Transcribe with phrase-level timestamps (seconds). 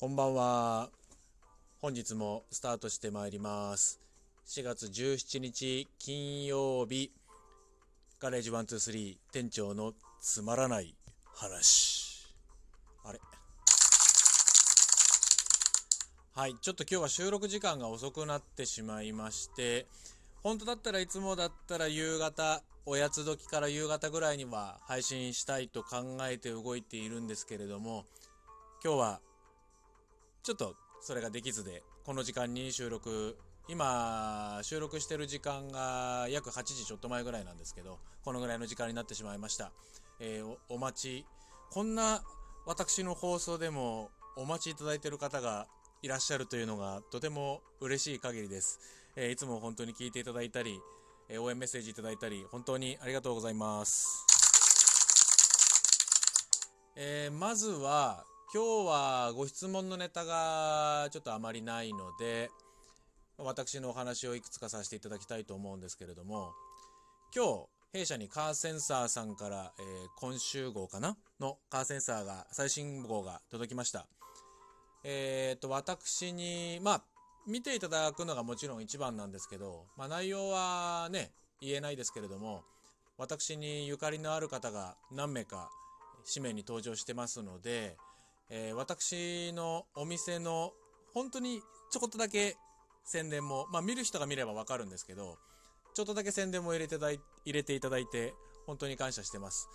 [0.00, 0.90] こんばんは。
[1.82, 4.00] 本日もスタートしてまいります。
[4.46, 7.10] 4月17日金曜日、
[8.20, 10.94] ガレージ123店長のつまらない
[11.34, 12.32] 話。
[13.04, 13.18] あれ
[16.32, 19.88] はい、ちょっと今日は収録時間が遅くなってしまいまして、
[20.44, 28.04] 本当だったらいつもだったら夕方、おやつ時から夕方ぐらいには配信したいと考えて動いているんですけれども、
[28.84, 29.20] 今日は
[30.42, 33.38] ちょっとそれができずで、この時間に収録、
[33.68, 39.72] 今、収録してる時間が約8時ちょっと前ぐらいなんですけど、このぐらいの時間になってしまいました。
[40.20, 41.26] えーお待ち、
[41.70, 42.22] こんな
[42.66, 45.66] 私の放送でもお待ちいただいてる方が
[46.02, 48.80] いらっしゃるというのがとても嬉しい限りです。
[49.16, 50.80] えーいつも本当に聞いていただいたり、
[51.28, 54.24] えー応援メッセージいただいたり、本当にありがとうございます。
[56.96, 62.48] えーまずは、今日はご質問のネタがちょっとあまりないので、
[63.36, 66.52] 私のお話をいくつかさせていただきたいと思うんですけれども、
[67.36, 69.84] 今日、弊社にカーセンサーさんから、えー
[70.16, 71.18] 今週号かな？
[71.38, 74.06] のカーセンサーが、最新号が届きました。
[75.04, 77.02] えっ、と、私に、まあ、
[77.46, 82.62] 見ていただくのがもちろん一番なんですけど、まあ、内容はね、言えないですけれども、
[83.18, 85.68] 私にゆかりのある方が何名か
[86.32, 87.98] 紙面に登場してますので、
[88.50, 90.72] えー私のお店の
[91.12, 91.60] 本当に
[91.90, 92.56] ちょこっとだけ
[93.04, 95.38] 宣伝も、まあ見る人が見ればわかるんですけど、
[95.94, 98.34] ちょっとだけ宣伝も入れていただい入れていただいて、
[98.66, 99.68] 本当に感謝してます。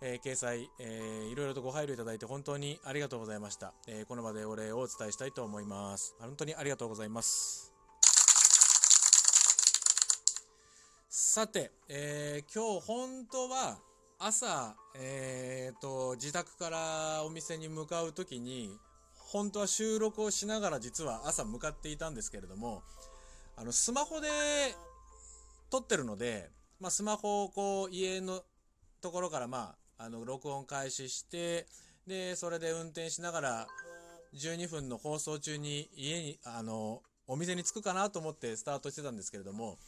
[0.00, 3.72] えー掲載、えーいろいろとご配慮いただいて本当にありがとうございました。
[3.86, 6.16] えーこの場でお礼をお伝えしたいと思います。
[6.18, 7.72] 本当にありがとうございます。
[11.08, 13.78] さて、えー今日本当は
[14.24, 18.70] 朝、えーと、自宅からお店に向かうときに、
[19.16, 22.84] 本当は収録をしながら実は朝向かっていたんですけれども、
[23.56, 24.28] あの、スマホで
[25.70, 28.42] 撮ってるので、まあ、スマホをこう、家の
[29.00, 31.66] ところからまあ、あの、録音開始して、
[32.06, 33.66] で、それで運転しながら、
[34.34, 39.78] 12分の放送中に家に、あの、お店に着くかなと思ってスタートしてたんですけれども、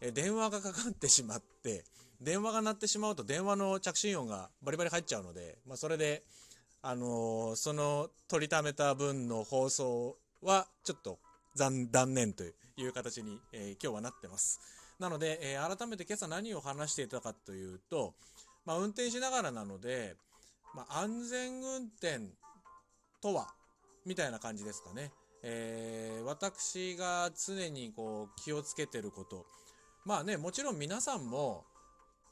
[0.00, 1.84] え電話がかかってしまって、
[2.20, 6.22] 電話が鳴ってしまうと電話の着信音がバリバリ入っちゃうので、まあ、それで、
[6.82, 11.18] あのーその取りためた分の放送はちょっと
[11.54, 12.52] 残念とい
[12.86, 14.60] う形に、えー今日はなってます。
[14.98, 18.14] なので、えー改めて今朝何を話していたかというと、
[18.64, 20.16] まあ、運転しながらなので、
[20.74, 22.20] まあ、安全運転
[23.20, 23.48] とは
[24.04, 25.12] みたいな感じですかね。
[25.42, 29.46] えー私が常にこう気をつけてること。
[30.04, 31.64] まあね、もちろん皆さんも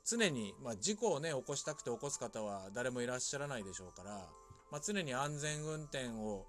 [0.06, 4.28] 常に、まあ、事故をね、起こしたくて起こす方は誰もいらっしゃらないでしょうから、
[4.70, 6.44] まあ、常に安全運転を、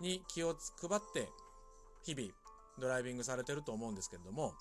[0.00, 1.28] に気を配って、
[2.04, 2.28] 日々
[2.78, 4.54] ドライビングされてると思うんですけれども、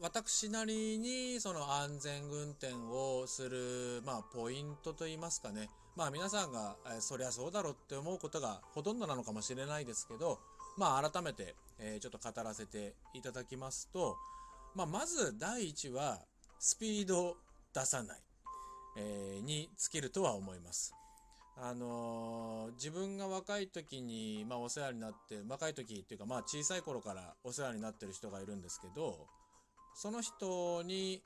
[0.00, 5.70] 私なりにその安全運転をする、まあ、ポイントといいますかね。
[5.96, 10.38] まあ皆さんが、えそりゃそうだろうって思うことがほとんどなのかもしれないですけど、
[10.76, 14.16] まあ改めて、えちょっと語らせていただきますと、
[14.74, 16.20] まあまず第一は、
[16.58, 17.36] スピードを
[17.74, 18.20] 出さない、
[18.98, 20.94] えーに尽きるとは思います。
[21.56, 29.26] あのー自分が若い時に、まあ、お世話になって若い時っていうか、まあ、小さい頃からお世話になってる人がいるんですけど
[29.94, 31.22] その人に、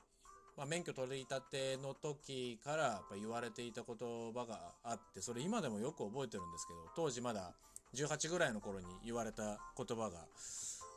[0.57, 3.97] まあ、免許取り立ての時からやっぱ言われていた言
[4.35, 7.53] 葉があってそれ今でもよく覚えてるんですけど当時まだ
[7.95, 10.21] 18ぐらいの頃に言われた言葉が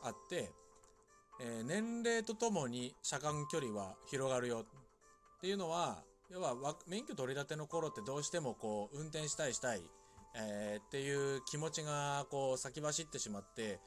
[0.04, 0.52] あって、
[1.40, 6.54] えー年齢とともに車間距離は広がるよっていうのは要は
[6.86, 9.82] 免許取り立ての頃ってどうしてもこう運転したいしたい、
[10.36, 13.78] えーっていう気持ちがこう先走ってしまって、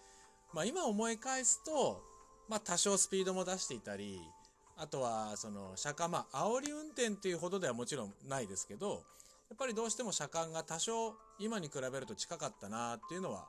[0.54, 2.02] まあ、今思い返すと、
[2.50, 4.20] まあ、多少スピードも出していたり
[4.78, 9.04] あとはその車間まあ煽り運転っていうほどではもちろんないですけど
[9.50, 13.48] やっぱりどうしても車間が多少今に比べると近かったなっていうのは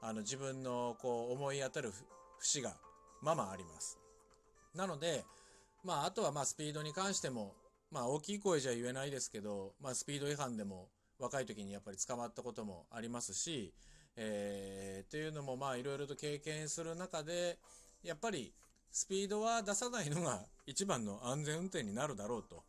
[0.00, 1.92] あの自分のこう思い当たる
[2.38, 2.74] 節が
[3.24, 3.98] ままあります。
[4.74, 5.24] なので、
[5.82, 7.54] まあ、あとはまあスピードに関しても、
[7.90, 10.88] まあ、大きい声じゃ言えないですけど、まあ、スピード違反でも
[11.18, 13.72] 若い時にやっぱり捕まったこともありますし、
[14.16, 17.58] えー、っていうのもまあいろいろと経験する中で
[18.02, 18.52] やっぱり
[18.90, 22.62] スピードは出さないのが一番の安全運転になるだろうと。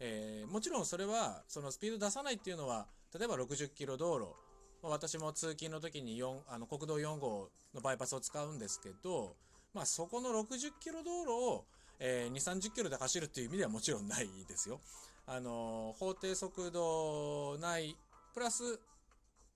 [0.00, 2.86] えーもちろんそれはそのスピード出さないっていうのは
[3.16, 4.34] 例えば60キロ道路
[4.82, 9.36] 私も通勤の時に4あの国道4号のバイパスを使うんですけど、
[9.74, 11.64] まあ、そこの60キロ道路を、
[11.98, 14.80] えー、2、30キロで走るっていう意味ではもちろんないですよ。
[15.26, 17.96] あのー法定速度内、
[18.34, 18.80] プラス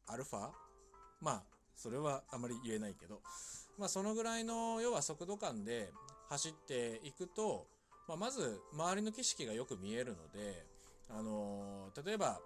[0.07, 0.51] アルファ
[1.21, 1.43] まあ、
[1.75, 3.21] それはあまり言えないけど、
[3.79, 5.93] まあ、そのぐらいの、要は速度感で
[6.29, 7.67] 走っていくと、
[8.09, 10.65] まあ、まず、周りの景色がよく見えるので、
[11.11, 12.41] あのー、例えば、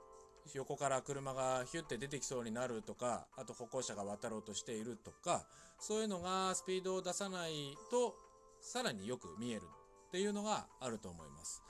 [0.54, 5.44] 横から車がヒュッて出てきそうになるとか、あと歩行者が渡ろうとしているとか、
[5.78, 8.14] そういうのがスピードを出さないと、
[8.60, 9.62] さらによく見える
[10.08, 11.62] っていうのがあると思います。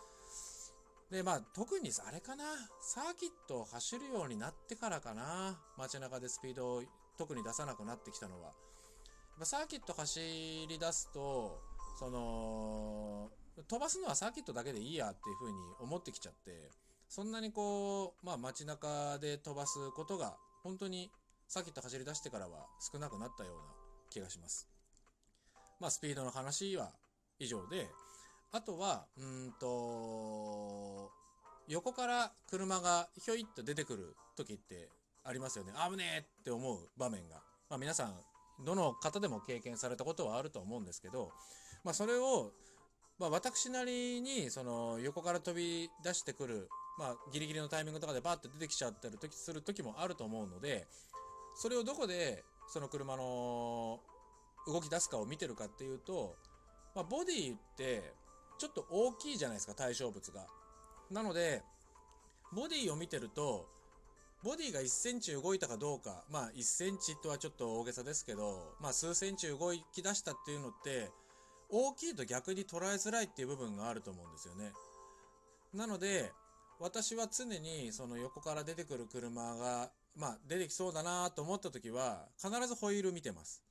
[1.11, 2.45] で、まあ、特にあれかな、
[2.81, 6.83] サーキットを走るようになってからかな、街中でスピードを
[7.19, 8.53] 特に出さなくなってきたのは。
[9.43, 10.21] サーキット走
[10.69, 11.61] り出すと、
[11.99, 13.31] その、
[13.69, 16.71] 飛ばすのはサーキットだけでいいやっていう風に思ってきちゃって、
[17.11, 21.11] そんなにこう、まあ街中で飛ばすことが本当に
[21.49, 23.63] サーキット走り出してからは少なくなったような
[24.11, 24.69] 気がします。
[25.81, 26.93] まあスピードの話は
[27.41, 27.89] 以上で、
[28.53, 31.11] あとは、うんと、
[31.67, 34.89] 横から車がひょいっと出てくる時って
[35.25, 35.73] ありますよね。
[35.91, 37.43] 危ねえって思う場面が。
[37.69, 38.15] まあ皆さん、
[38.65, 41.33] どの方でも経験されたことはあると思うんですけど、
[41.83, 42.53] まあそれを、
[43.19, 46.69] まあ私なりに、その横から飛び出してくる、
[47.01, 50.87] まあギリギリのタイミングとかでバーって出てきちゃってる時、する時もあると思うので、
[51.55, 54.01] それをどこでその車の
[54.67, 56.37] 動き出すかを見てるかっていうと、
[56.95, 58.13] まあボディって
[58.59, 60.47] ちょっと大きいじゃないですか、対象物が。
[61.11, 61.63] なので、
[62.53, 63.67] ボディを見てると、
[64.43, 71.11] ボディが1センチ動いたかどうか、まあ1センチとはちょっと大げさですけど、まあ数センチ動き出したっていうのって、
[71.71, 74.75] 大きいと逆に捉えづらいっていう部分があると思うんですよね。
[75.73, 76.33] なので、
[76.81, 83.63] 私は常にその横から出てくる車が、まあ出てきそうだなと思った時は、必ずホイール見てます。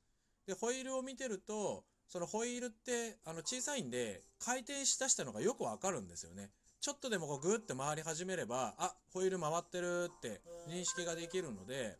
[0.46, 6.52] で、ホイールを見てると、そのホイールってあの小さいんで回転しだしたのがよくわかるんですよね。
[6.82, 11.98] ちょっとでもこうグーって回り始めれば、あ、ホイール回ってるって認識ができるので、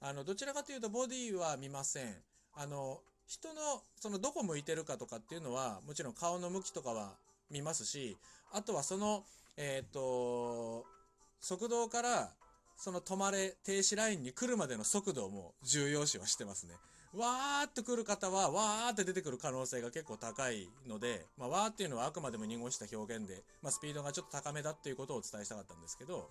[0.00, 2.16] あの、どちらかというとボディは見ません。
[2.54, 7.14] あの、人の、そのどこ向いてるかとかっていうのは、もちろん顔の向きとかは
[7.48, 8.16] 見ますし、
[8.52, 9.24] あとはその、
[9.56, 10.84] えっ、ー、と、
[11.40, 12.32] 速度から
[12.76, 16.74] その止まれ停止ラインに来るまでの速度も重要視はしてますね。
[17.14, 26.30] わーって来る方は、わーって出てくる可能性が結構高いので、まあ、わーっていうのはあくまでも濁した表現で、まあ、スピードがちょっと高めだっていうことをお伝えしたかったんですけど、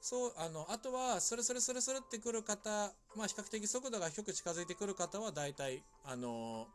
[0.00, 6.66] そう、あの、あとは、スルスルスルスルって来る方、まあ、比較的速度が低く近づいてくる方は、大体、あの、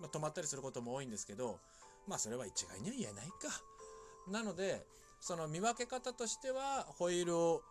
[0.00, 1.60] まあ、止まったりすることも多いんですけど、
[2.06, 3.32] まあ、それは一概には言えないか。
[4.28, 4.84] なので、
[5.22, 7.62] その見分け方としては、ホイールを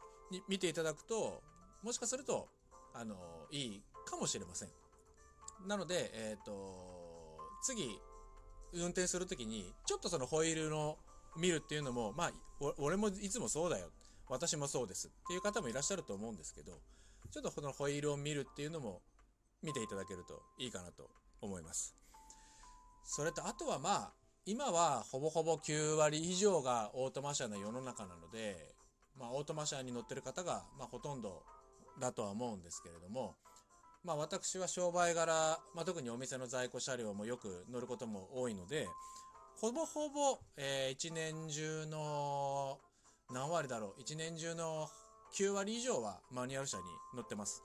[0.48, 1.44] 見ていただくと、
[1.84, 2.48] もしかすると、
[2.94, 3.18] あの、
[3.52, 4.70] いいかもしれません。
[5.68, 8.00] なので、えっ、ー、と、次、
[8.72, 10.98] 運転するときに、ちょっとそのホイールの
[11.36, 12.32] 見るっていうのも、まあ、
[12.78, 13.90] 俺もいつもそうだよ。
[14.30, 15.10] 私もそうです。
[15.10, 16.80] っていう方もいらっしゃると思うんですけど、
[17.32, 19.02] ちょっとこのホイールを見るっていうのも
[19.62, 21.10] 見ていただけるといいかなと
[21.42, 21.98] 思います。
[23.04, 24.14] それと、あとはまあ、
[24.46, 28.74] 今はほぼほぼ9割以上がオートマ車の世の中なので、
[29.20, 31.44] まあ、オートマ車に乗ってる方が、まあ、ほとんど
[32.00, 33.36] だとは思うんですけれども、
[34.04, 38.88] まあ私は商売柄、まあ特にお店の在庫車両もよく乗ることも多いので、
[39.58, 42.80] ほぼほぼ、えー、一年中の、
[43.32, 44.90] 何割だろう、一年中の
[45.38, 46.84] 9割以上はマニュアル車に
[47.16, 47.62] 乗ってます。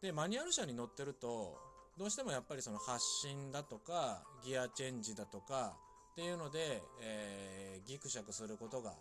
[0.00, 1.56] で、マニュアル車に乗ってると、
[1.96, 5.76] どうしてもやっぱりその発進だとか、ギアチェンジだとか、
[6.12, 8.94] っていうので、えー、ギクシャクすることが、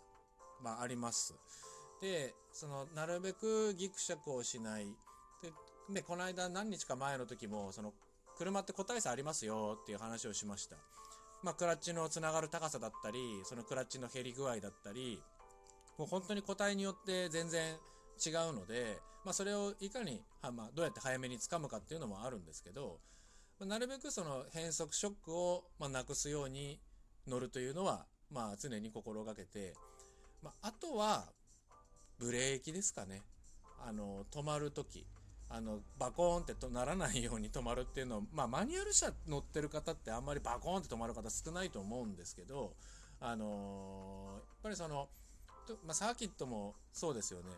[0.63, 1.35] まああります。
[2.01, 4.85] で、その、なるべくギクシャクをしない。
[5.41, 5.51] で、
[5.93, 7.93] で、この間何日か前の時も、その、
[8.37, 10.77] 車って個体差ありますよっていう話をしました。
[11.43, 15.21] まあ、クラッチのつながる高さだったり、そのクラッチの減り具合だったり、
[15.97, 17.75] もう本当に個体によって全然
[18.25, 22.99] 違うので、まあ、それをいかに、はまあ、どうやって早めに掴むかっていうのもあるんですけど、
[23.59, 26.79] まあ、なるべくその変速ショックを、まあ、なくすように
[27.27, 29.73] 乗るというのは、まあ、常に心がけて、
[30.41, 31.25] まあ、あとは、
[32.17, 33.23] ブレーキですかね。
[33.79, 35.05] あの、止まるとき。
[35.49, 42.73] あの、バコーンってとならないように止まるっていうのは、まあ、マニュアル車乗ってる方ってあんまりバコーンって止まる方少ないと思うんですけど、
[43.19, 45.09] あのー、やっぱりその、
[45.85, 47.49] まあ、サーキットもそうですよね。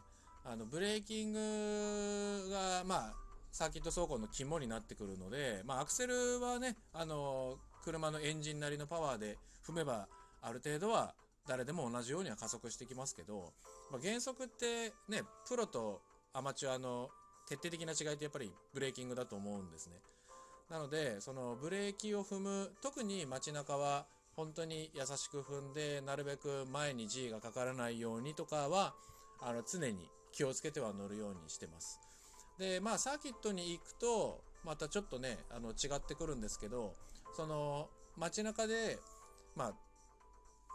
[0.44, 3.14] あの、ブレーキングが、まあ、
[3.52, 10.08] サーキット走行の肝になってくるので、まあ、アクセルはね、あのー、車のエンジンなりのパワーで踏めば、
[10.42, 11.14] ある程度は
[11.48, 13.54] 誰でも同じようには加速してきますけど、
[13.92, 16.02] まあ、減速ってね、プロと
[16.34, 17.10] アマチュアの
[17.48, 19.96] 決定的な違いってやっぱりブレーキングだと思うんですね。
[20.70, 24.06] なので、そのブレーキを踏む、特に街中は
[24.36, 28.96] 本当に優しく踏んで、なるべく前に G がかからないようにとかは、
[29.42, 32.00] あの、常に気をつけては乗るようにしてます。
[32.58, 36.94] で、まあ、サーキットに行くと、またちょっとね、あの、違ってくるんですけど、
[37.36, 39.00] その、街中で、
[39.56, 39.74] まあ、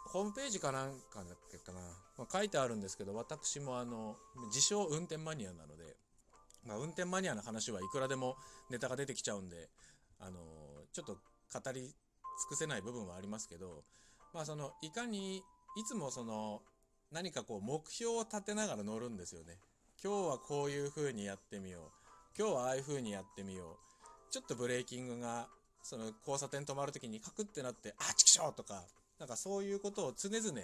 [0.08, 1.80] ホームページかなんかだっけかな、
[2.16, 4.16] まあ、書いてあるんですけど、私もあの、
[4.46, 5.96] 自称運転マニアなので、
[6.64, 8.36] まあ、運転マニアの話はいくらでも
[8.70, 9.68] ネタが出てきちゃうんで、
[10.18, 10.40] あの、
[10.92, 11.92] ちょっと語り尽
[12.48, 13.84] くせない部分はありますけど、
[14.32, 15.42] まあ、その、いかに、い
[15.86, 16.62] つもその、
[17.10, 19.58] 何かこう、目標を立てながら乗るんですよね。
[20.02, 21.82] 今日はこういう風にやってみよう。
[22.38, 23.78] 今日はああいう風にやってみよ
[24.28, 24.32] う。
[24.32, 25.48] ちょっとブレーキングが、
[25.82, 28.82] その交差点止まるときにカクってなって、あ、ちくしょうとか、
[29.18, 30.60] なんかそういうことを常々、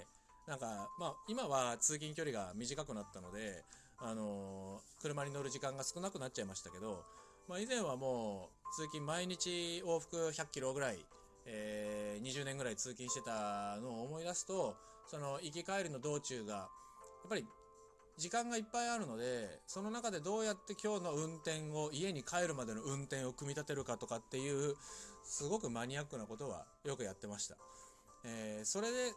[0.47, 3.63] なんか、まあ、今は通勤距離が短くなったので、
[3.99, 7.05] あのー、車に乗る時間が少なくなっちゃいましたけど、
[7.49, 10.99] まあ、以前はもう、通勤毎日往復100キロぐらい、
[11.47, 16.69] えー、20年ぐらい通勤してたのを思い出すと、その、行き帰りの道中が、や
[17.27, 17.47] っぱり
[18.17, 24.77] 時間がいっぱいあるので、その中でどうやって今日の運転を、家に帰るまでの運転を組み立てるかとかっていう、
[25.25, 27.57] すごくマニアックなことはよくやってました。
[28.25, 29.13] えー、それで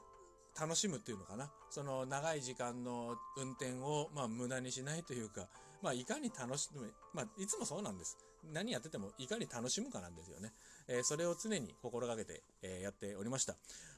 [0.59, 1.51] 楽しむっていうのかな。
[1.69, 5.47] その長い時間の運転を、まあ、無駄にしないというか、
[5.83, 8.17] まあ、いかに楽しむ、まあ、いつもそうなんです。
[8.51, 10.53] 何やっててもいかに楽しむかなんですよね。
[10.87, 13.55] えー、それを常に心がけて、えー、やっておりました。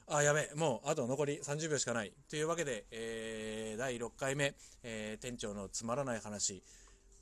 [0.08, 2.14] あ、やべ、もうあと残り30秒しかない。
[2.30, 6.64] というわけで、えー、第6回目、え、店長のつまらない話。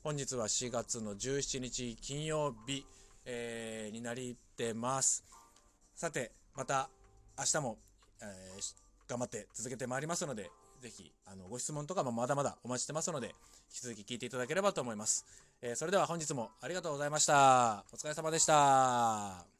[0.02, 2.86] 本日は4月の17日金曜日、
[3.24, 5.24] えー、になりてます。
[5.94, 6.88] さて、また
[7.38, 7.78] 明日も、
[8.22, 8.24] え、
[9.06, 13.32] 頑張って続けてまいりますので、ぜひ、あの、ご質問とかもまだまだお待ちしてますので、引
[13.72, 15.26] き続き聞いていただければと思います。
[15.60, 17.84] えー、それでは本日もありがとうございました。
[17.92, 19.57] お疲れ様でした。